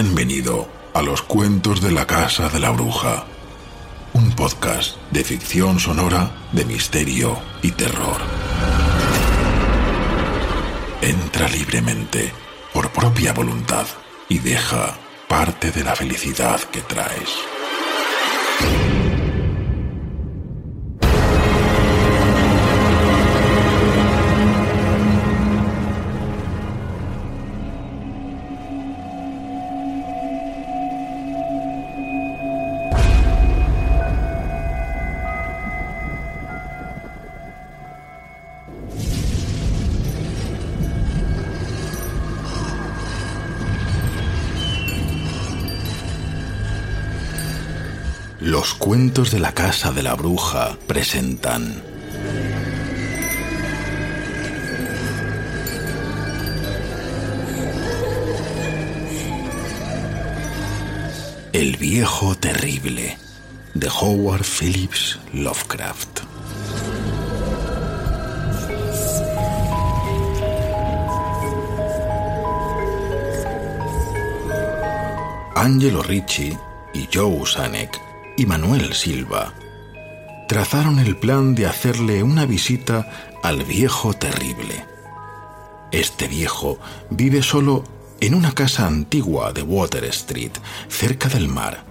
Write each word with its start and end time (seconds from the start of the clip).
Bienvenido 0.00 0.68
a 0.94 1.02
los 1.02 1.22
cuentos 1.22 1.80
de 1.80 1.90
la 1.90 2.06
Casa 2.06 2.48
de 2.48 2.60
la 2.60 2.70
Bruja, 2.70 3.24
un 4.12 4.30
podcast 4.30 4.96
de 5.10 5.24
ficción 5.24 5.80
sonora 5.80 6.30
de 6.52 6.64
misterio 6.64 7.36
y 7.62 7.72
terror. 7.72 8.18
Entra 11.02 11.48
libremente, 11.48 12.32
por 12.72 12.92
propia 12.92 13.32
voluntad, 13.32 13.88
y 14.28 14.38
deja 14.38 14.96
parte 15.26 15.72
de 15.72 15.82
la 15.82 15.96
felicidad 15.96 16.60
que 16.60 16.82
traes. 16.82 17.57
Los 48.48 48.72
cuentos 48.72 49.30
de 49.30 49.40
la 49.40 49.52
casa 49.52 49.92
de 49.92 50.02
la 50.02 50.14
bruja 50.14 50.78
presentan 50.86 51.82
El 61.52 61.76
viejo 61.76 62.34
terrible 62.36 63.18
de 63.74 63.88
Howard 64.00 64.44
Phillips 64.44 65.18
Lovecraft. 65.34 66.20
Angelo 75.54 76.02
Ricci 76.02 76.56
y 76.94 77.08
Joe 77.12 77.44
Sanek 77.44 78.07
y 78.38 78.46
Manuel 78.46 78.94
Silva 78.94 79.52
trazaron 80.48 81.00
el 81.00 81.16
plan 81.16 81.54
de 81.54 81.66
hacerle 81.66 82.22
una 82.22 82.46
visita 82.46 83.34
al 83.42 83.64
viejo 83.64 84.14
terrible. 84.14 84.86
Este 85.90 86.28
viejo 86.28 86.78
vive 87.10 87.42
solo 87.42 87.84
en 88.20 88.34
una 88.34 88.52
casa 88.52 88.86
antigua 88.86 89.52
de 89.52 89.62
Water 89.62 90.04
Street, 90.04 90.52
cerca 90.88 91.28
del 91.28 91.48
mar, 91.48 91.84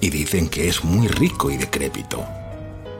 y 0.00 0.10
dicen 0.10 0.48
que 0.48 0.68
es 0.68 0.84
muy 0.84 1.08
rico 1.08 1.50
y 1.50 1.56
decrépito. 1.56 2.24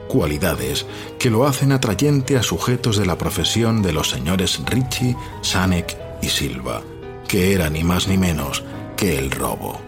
Cualidades 0.09 0.85
que 1.19 1.29
lo 1.29 1.45
hacen 1.45 1.71
atrayente 1.71 2.35
a 2.35 2.43
sujetos 2.43 2.97
de 2.97 3.05
la 3.05 3.17
profesión 3.17 3.81
de 3.83 3.93
los 3.93 4.09
señores 4.09 4.59
Ritchie, 4.65 5.15
Sanek 5.41 5.95
y 6.21 6.29
Silva, 6.29 6.81
que 7.27 7.53
era 7.53 7.69
ni 7.69 7.83
más 7.83 8.07
ni 8.07 8.17
menos 8.17 8.63
que 8.95 9.19
el 9.19 9.29
robo. 9.31 9.86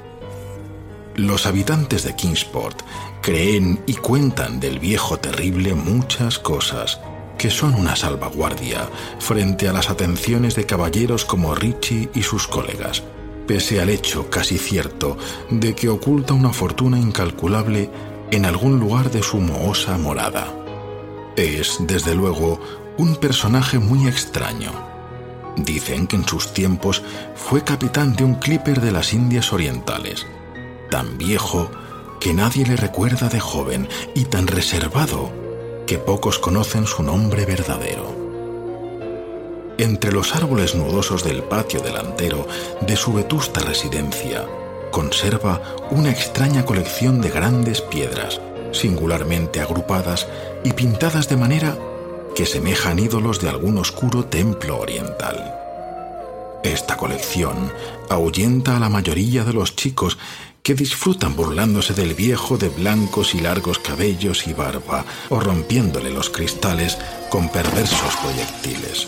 Los 1.16 1.46
habitantes 1.46 2.04
de 2.04 2.16
Kingsport 2.16 2.82
creen 3.22 3.82
y 3.86 3.96
cuentan 3.96 4.60
del 4.60 4.80
viejo 4.80 5.18
terrible 5.18 5.74
muchas 5.74 6.40
cosas 6.40 7.00
que 7.38 7.50
son 7.50 7.74
una 7.76 7.96
salvaguardia 7.96 8.88
frente 9.20 9.68
a 9.70 9.74
las 9.74 9.90
atenciones 9.90 10.56
de 10.56 10.66
caballeros 10.66 11.26
como 11.26 11.56
Richie 11.56 12.10
y 12.14 12.22
sus 12.22 12.48
colegas, 12.48 13.02
pese 13.48 13.82
al 13.82 13.90
hecho 13.90 14.30
casi 14.30 14.58
cierto 14.58 15.18
de 15.50 15.74
que 15.74 15.90
oculta 15.90 16.34
una 16.34 16.54
fortuna 16.54 17.00
incalculable 17.00 17.90
en 18.32 18.46
algún 18.46 18.80
lugar 18.80 19.10
de 19.10 19.24
su 19.24 19.38
mohosa 19.38 19.98
morada. 19.98 20.54
Es, 21.36 21.78
desde 21.80 22.14
luego, 22.14 22.60
un 22.98 23.16
personaje 23.16 23.80
muy 23.80 24.08
extraño. 24.08 24.72
Dicen 25.56 26.08
que 26.08 26.18
en 26.18 26.28
sus 26.28 26.54
tiempos 26.54 27.02
fue 27.36 27.64
capitán 27.64 28.16
de 28.16 28.26
un 28.26 28.36
clipper 28.36 28.82
de 28.82 28.92
las 28.92 29.14
Indias 29.14 29.54
Orientales 29.54 30.26
tan 30.90 31.18
viejo 31.18 31.70
que 32.20 32.34
nadie 32.34 32.66
le 32.66 32.76
recuerda 32.76 33.30
de 33.30 33.40
joven 33.40 33.88
y 34.16 34.26
tan 34.26 34.48
reservado 34.48 35.32
que 35.88 35.98
pocos 35.98 36.38
conocen 36.38 36.86
su 36.86 37.04
nombre 37.04 37.46
verdadero. 37.46 38.16
Entre 39.78 40.12
los 40.12 40.36
árboles 40.36 40.76
nudosos 40.76 41.24
del 41.24 41.42
patio 41.44 41.80
delantero 41.80 42.46
de 42.82 42.96
su 42.98 43.14
vetusta 43.14 43.62
residencia, 43.62 44.46
conserva 44.92 45.62
una 45.90 46.12
extraña 46.12 46.66
colección 46.66 47.22
de 47.22 47.30
grandes 47.30 47.80
piedras, 47.82 48.42
singularmente 48.72 49.62
agrupadas 49.62 50.28
y 50.64 50.74
pintadas 50.74 51.30
de 51.30 51.38
manera 51.38 51.78
que 52.36 52.46
semejan 52.46 53.00
ídolos 53.00 53.40
de 53.40 53.50
algún 53.50 53.78
oscuro 53.78 54.26
templo 54.26 54.80
oriental. 54.80 55.56
Esta 56.64 56.98
colección 56.98 57.72
ahuyenta 58.10 58.76
a 58.76 58.80
la 58.80 58.90
mayoría 58.90 59.46
de 59.46 59.54
los 59.54 59.76
chicos 59.78 60.18
que 60.70 60.76
disfrutan 60.76 61.36
burlándose 61.36 61.96
del 61.96 62.14
viejo 62.14 62.56
de 62.56 62.70
blancos 62.70 63.34
y 63.34 63.40
largos 63.40 63.80
cabellos 63.80 64.46
y 64.46 64.54
barba 64.54 65.04
o 65.30 65.40
rompiéndole 65.40 66.12
los 66.12 66.30
cristales 66.30 66.96
con 67.32 67.50
perversos 67.50 68.16
proyectiles. 68.18 69.08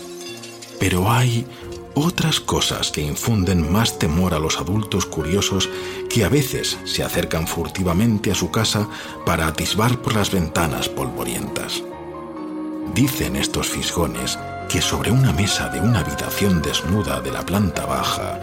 Pero 0.80 1.12
hay 1.12 1.46
otras 1.94 2.40
cosas 2.40 2.90
que 2.90 3.02
infunden 3.02 3.72
más 3.72 4.00
temor 4.00 4.34
a 4.34 4.40
los 4.40 4.58
adultos 4.58 5.06
curiosos 5.06 5.70
que 6.10 6.26
a 6.26 6.30
veces 6.30 6.80
se 6.86 7.04
acercan 7.04 7.46
furtivamente 7.46 8.32
a 8.32 8.36
su 8.36 8.50
casa 8.50 8.90
para 9.24 9.46
atisbar 9.46 10.02
por 10.02 10.16
las 10.16 10.32
ventanas 10.32 10.90
polvorientas. 10.90 11.84
Dicen 12.96 13.36
estos 13.36 13.70
fisgones 13.70 14.40
que 14.68 14.82
sobre 14.82 15.12
una 15.12 15.32
mesa 15.32 15.70
de 15.70 15.80
una 15.80 16.00
habitación 16.00 16.64
desnuda 16.64 17.22
de 17.22 17.30
la 17.30 17.46
planta 17.46 17.86
baja 17.86 18.40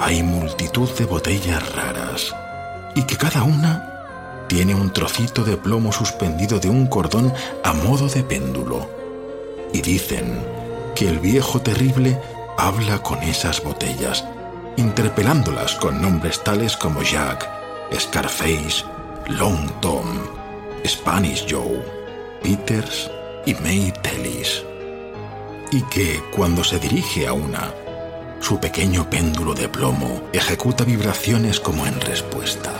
hay 0.00 0.24
multitud 0.24 0.90
de 0.90 1.04
botellas 1.04 1.72
raras 1.76 2.34
y 2.94 3.02
que 3.02 3.16
cada 3.16 3.42
una 3.42 4.46
tiene 4.48 4.74
un 4.74 4.92
trocito 4.92 5.44
de 5.44 5.56
plomo 5.56 5.92
suspendido 5.92 6.58
de 6.58 6.70
un 6.70 6.86
cordón 6.86 7.32
a 7.62 7.72
modo 7.72 8.08
de 8.08 8.22
péndulo. 8.22 8.90
Y 9.72 9.82
dicen 9.82 10.42
que 10.94 11.08
el 11.08 11.18
viejo 11.18 11.60
terrible 11.60 12.20
habla 12.56 13.02
con 13.02 13.22
esas 13.22 13.62
botellas, 13.62 14.24
interpelándolas 14.76 15.74
con 15.74 16.00
nombres 16.00 16.42
tales 16.42 16.76
como 16.76 17.02
Jack, 17.02 17.48
Scarface, 17.94 18.84
Long 19.28 19.70
Tom, 19.80 20.06
Spanish 20.86 21.46
Joe, 21.48 21.84
Peters 22.42 23.10
y 23.44 23.54
May 23.54 23.92
Tellis. 24.02 24.64
Y 25.70 25.82
que 25.82 26.22
cuando 26.34 26.64
se 26.64 26.78
dirige 26.78 27.26
a 27.26 27.34
una, 27.34 27.72
su 28.40 28.60
pequeño 28.60 29.08
péndulo 29.10 29.54
de 29.54 29.68
plomo 29.68 30.22
ejecuta 30.32 30.84
vibraciones 30.84 31.60
como 31.60 31.86
en 31.86 32.00
respuesta. 32.00 32.72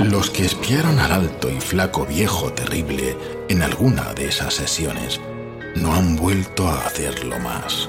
Los 0.00 0.30
que 0.30 0.44
espiaron 0.44 0.98
al 0.98 1.12
alto 1.12 1.50
y 1.50 1.60
flaco 1.60 2.06
viejo 2.06 2.52
terrible 2.52 3.16
en 3.48 3.62
alguna 3.62 4.14
de 4.14 4.28
esas 4.28 4.54
sesiones 4.54 5.20
no 5.76 5.94
han 5.94 6.16
vuelto 6.16 6.68
a 6.68 6.86
hacerlo 6.86 7.38
más. 7.40 7.88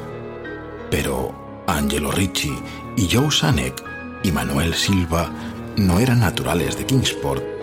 Pero 0.90 1.64
Angelo 1.68 2.12
Ricci 2.12 2.58
y 2.96 3.10
Joe 3.12 3.32
Sanek 3.32 3.84
y 4.24 4.32
Manuel 4.32 4.74
Silva 4.74 5.30
no 5.76 6.00
eran 6.00 6.22
naturales 6.22 6.78
de 6.78 6.86
Kingsport. 6.86 7.55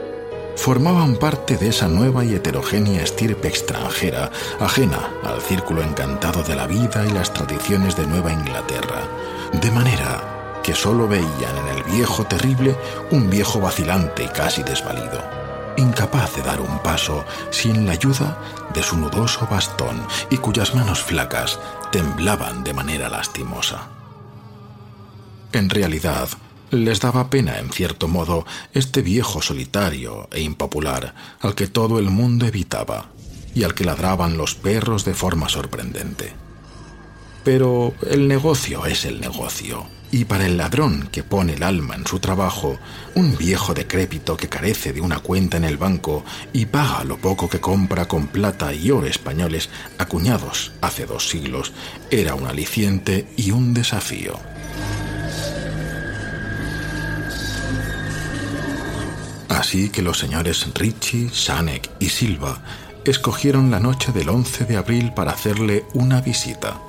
Formaban 0.56 1.16
parte 1.16 1.56
de 1.56 1.68
esa 1.68 1.88
nueva 1.88 2.24
y 2.24 2.34
heterogénea 2.34 3.02
estirpe 3.02 3.48
extranjera, 3.48 4.30
ajena 4.60 5.10
al 5.24 5.40
círculo 5.40 5.82
encantado 5.82 6.42
de 6.42 6.54
la 6.54 6.66
vida 6.66 7.04
y 7.06 7.10
las 7.10 7.32
tradiciones 7.32 7.96
de 7.96 8.06
Nueva 8.06 8.32
Inglaterra, 8.32 9.08
de 9.52 9.70
manera 9.70 10.60
que 10.62 10.74
solo 10.74 11.08
veían 11.08 11.58
en 11.58 11.76
el 11.76 11.82
viejo 11.84 12.24
terrible 12.24 12.76
un 13.10 13.28
viejo 13.28 13.60
vacilante 13.60 14.24
y 14.24 14.28
casi 14.28 14.62
desvalido, 14.62 15.20
incapaz 15.76 16.36
de 16.36 16.42
dar 16.42 16.60
un 16.60 16.78
paso 16.78 17.24
sin 17.50 17.86
la 17.86 17.92
ayuda 17.92 18.38
de 18.72 18.82
su 18.82 18.96
nudoso 18.96 19.46
bastón 19.50 20.06
y 20.30 20.36
cuyas 20.36 20.74
manos 20.74 21.02
flacas 21.02 21.58
temblaban 21.90 22.62
de 22.62 22.74
manera 22.74 23.08
lastimosa. 23.08 23.88
En 25.52 25.68
realidad, 25.68 26.28
les 26.72 27.00
daba 27.00 27.28
pena, 27.28 27.58
en 27.58 27.70
cierto 27.70 28.08
modo, 28.08 28.46
este 28.72 29.02
viejo 29.02 29.42
solitario 29.42 30.28
e 30.32 30.40
impopular 30.40 31.14
al 31.40 31.54
que 31.54 31.68
todo 31.68 31.98
el 31.98 32.08
mundo 32.10 32.46
evitaba 32.46 33.10
y 33.54 33.64
al 33.64 33.74
que 33.74 33.84
ladraban 33.84 34.38
los 34.38 34.54
perros 34.54 35.04
de 35.04 35.12
forma 35.12 35.50
sorprendente. 35.50 36.32
Pero 37.44 37.92
el 38.08 38.26
negocio 38.26 38.86
es 38.86 39.04
el 39.04 39.20
negocio 39.20 39.84
Y 40.14 40.26
para 40.26 40.44
el 40.46 40.58
ladrón 40.58 41.08
que 41.10 41.22
pone 41.22 41.54
el 41.54 41.62
alma 41.62 41.94
en 41.94 42.06
su 42.06 42.20
trabajo, 42.20 42.78
un 43.14 43.36
viejo 43.38 43.72
decrépito 43.72 44.36
que 44.36 44.50
carece 44.50 44.92
de 44.92 45.00
una 45.00 45.20
cuenta 45.20 45.56
en 45.56 45.64
el 45.64 45.78
banco 45.78 46.22
y 46.52 46.66
paga 46.66 47.02
lo 47.04 47.16
poco 47.16 47.48
que 47.48 47.60
compra 47.60 48.06
con 48.06 48.26
plata 48.26 48.74
y 48.74 48.90
oro 48.90 49.06
españoles 49.06 49.70
acuñados 49.96 50.72
hace 50.82 51.06
dos 51.06 51.30
siglos, 51.30 51.72
era 52.10 52.34
un 52.34 52.46
aliciente 52.46 53.26
y 53.38 53.52
un 53.52 53.72
desafío. 53.72 54.38
Así 59.62 59.90
que 59.90 60.02
los 60.02 60.18
señores 60.18 60.66
Ritchie, 60.74 61.30
Sanek 61.32 61.88
y 62.00 62.08
Silva 62.08 62.60
escogieron 63.04 63.70
la 63.70 63.78
noche 63.78 64.10
del 64.10 64.28
11 64.28 64.64
de 64.64 64.76
abril 64.76 65.12
para 65.14 65.30
hacerle 65.30 65.84
una 65.94 66.20
visita. 66.20 66.80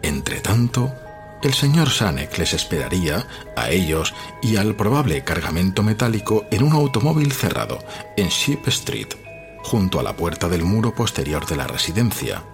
Entretanto, 0.00 0.94
el 1.42 1.52
señor 1.54 1.90
Sanek 1.90 2.38
les 2.38 2.52
esperaría 2.52 3.26
a 3.56 3.68
ellos 3.70 4.14
y 4.44 4.58
al 4.58 4.76
probable 4.76 5.24
cargamento 5.24 5.82
metálico 5.82 6.46
en 6.52 6.62
un 6.62 6.72
automóvil 6.72 7.32
cerrado 7.32 7.80
en 8.16 8.28
Ship 8.28 8.60
Street, 8.68 9.08
junto 9.64 9.98
a 9.98 10.04
la 10.04 10.14
puerta 10.14 10.48
del 10.48 10.62
muro 10.62 10.94
posterior 10.94 11.46
de 11.46 11.56
la 11.56 11.66
residencia. 11.66 12.44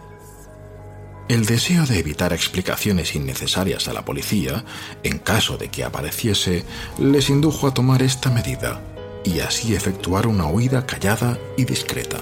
El 1.28 1.44
deseo 1.44 1.84
de 1.84 1.98
evitar 1.98 2.32
explicaciones 2.32 3.14
innecesarias 3.14 3.88
a 3.88 3.92
la 3.92 4.06
policía, 4.06 4.64
en 5.02 5.18
caso 5.18 5.58
de 5.58 5.68
que 5.68 5.84
apareciese, 5.84 6.64
les 6.98 7.28
indujo 7.28 7.66
a 7.66 7.74
tomar 7.74 8.02
esta 8.02 8.30
medida 8.30 8.80
y 9.24 9.40
así 9.40 9.74
efectuar 9.74 10.26
una 10.26 10.46
huida 10.46 10.86
callada 10.86 11.38
y 11.56 11.64
discreta. 11.64 12.18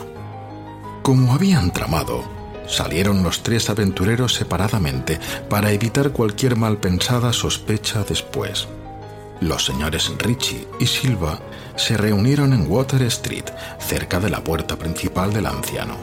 Como 1.03 1.33
habían 1.33 1.73
tramado, 1.73 2.25
salieron 2.67 3.23
los 3.23 3.43
tres 3.43 3.71
aventureros 3.71 4.35
separadamente 4.35 5.19
para 5.49 5.73
evitar 5.73 6.13
cualquier 6.13 6.57
malpensada 6.57 7.33
sospecha 7.33 8.05
después. 8.05 8.69
Los 9.41 9.65
señores 9.65 10.13
Ritchie 10.19 10.69
y 10.79 10.87
Silva 10.87 11.41
se 11.77 11.97
reunieron 11.97 12.53
en 12.53 12.71
Water 12.71 13.03
Street, 13.03 13.47
cerca 13.79 14.21
de 14.21 14.29
la 14.29 14.45
puerta 14.45 14.77
principal 14.77 15.33
del 15.33 15.47
anciano. 15.47 15.97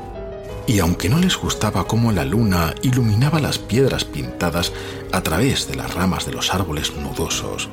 Y 0.66 0.80
aunque 0.80 1.08
no 1.08 1.20
les 1.20 1.38
gustaba 1.38 1.86
cómo 1.86 2.12
la 2.12 2.26
luna 2.26 2.74
iluminaba 2.82 3.40
las 3.40 3.60
piedras 3.60 4.04
pintadas 4.04 4.74
a 5.12 5.22
través 5.22 5.68
de 5.68 5.76
las 5.76 5.94
ramas 5.94 6.26
de 6.26 6.34
los 6.34 6.54
árboles 6.54 6.94
nudosos, 6.98 7.70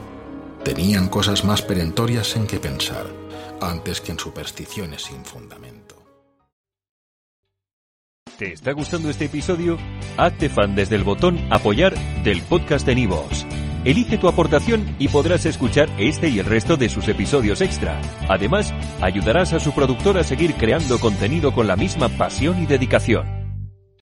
tenían 0.65 1.09
cosas 1.09 1.45
más 1.45 1.63
perentorias 1.63 2.35
en 2.37 2.47
que 2.47 2.59
pensar, 2.59 3.07
antes 3.61 4.01
que 4.01 4.13
en 4.13 4.19
supersticiones 4.19 5.03
sin 5.03 5.25
fundamento. 5.25 5.95
¿Te 8.39 8.53
está 8.53 8.73
gustando 8.73 9.11
este 9.11 9.27
episodio? 9.27 9.79
Hazte 10.17 10.49
fan 10.49 10.75
desde 10.75 10.97
el 10.97 11.05
botón 11.05 11.39
Apoyar 11.51 11.95
del 12.25 12.43
podcast 12.43 12.85
de 12.85 12.97
Nivos. 12.97 13.47
Elige 13.85 14.19
tu 14.19 14.27
aportación 14.27 14.97
y 14.99 15.09
podrás 15.09 15.47
escuchar 15.47 15.89
este 15.99 16.31
y 16.31 16.41
el 16.41 16.47
resto 16.47 16.77
de 16.77 16.89
sus 16.89 17.07
episodios 17.07 17.61
extra. 17.61 18.01
Además, 18.29 18.73
ayudarás 19.01 19.53
a 19.53 19.61
su 19.61 19.73
productor 19.73 20.19
a 20.19 20.25
seguir 20.25 20.55
creando 20.55 20.99
contenido 20.99 21.53
con 21.53 21.69
la 21.69 21.77
misma 21.77 22.09
pasión 22.09 22.61
y 22.63 22.67
dedicación. 22.67 23.44